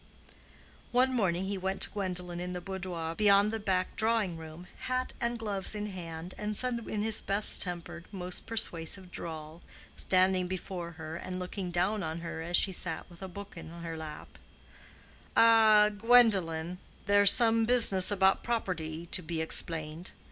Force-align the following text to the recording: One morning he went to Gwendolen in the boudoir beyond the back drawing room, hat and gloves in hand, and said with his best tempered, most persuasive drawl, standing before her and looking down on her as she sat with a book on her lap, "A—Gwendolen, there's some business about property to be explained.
One 0.91 1.13
morning 1.13 1.43
he 1.45 1.59
went 1.59 1.79
to 1.83 1.89
Gwendolen 1.91 2.39
in 2.39 2.53
the 2.53 2.59
boudoir 2.59 3.13
beyond 3.13 3.51
the 3.53 3.59
back 3.59 3.95
drawing 3.95 4.35
room, 4.35 4.65
hat 4.79 5.13
and 5.21 5.37
gloves 5.37 5.75
in 5.75 5.85
hand, 5.85 6.33
and 6.39 6.57
said 6.57 6.85
with 6.85 7.03
his 7.03 7.21
best 7.21 7.61
tempered, 7.61 8.05
most 8.11 8.47
persuasive 8.47 9.11
drawl, 9.11 9.61
standing 9.95 10.47
before 10.47 10.93
her 10.93 11.17
and 11.17 11.37
looking 11.37 11.69
down 11.69 12.01
on 12.01 12.21
her 12.21 12.41
as 12.41 12.57
she 12.57 12.71
sat 12.71 13.07
with 13.11 13.21
a 13.21 13.27
book 13.27 13.53
on 13.55 13.69
her 13.83 13.95
lap, 13.95 14.39
"A—Gwendolen, 15.35 16.79
there's 17.05 17.31
some 17.31 17.65
business 17.65 18.09
about 18.09 18.41
property 18.41 19.05
to 19.05 19.21
be 19.21 19.39
explained. 19.39 20.13